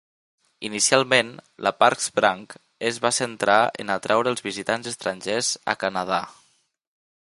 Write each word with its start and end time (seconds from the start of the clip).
Inicialment, 0.69 1.29
la 1.67 1.73
Parks 1.83 2.09
Branch 2.21 2.57
es 2.91 2.99
va 3.05 3.13
centrar 3.19 3.61
en 3.85 3.95
atreure 3.99 4.35
els 4.35 4.45
visitants 4.51 4.95
estrangers 4.97 5.57
a 5.75 5.81
Canadà. 5.87 6.25